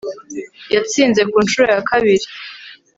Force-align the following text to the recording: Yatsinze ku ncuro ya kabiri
Yatsinze 0.73 1.21
ku 1.31 1.35
ncuro 1.45 1.63
ya 1.75 1.79
kabiri 1.89 2.25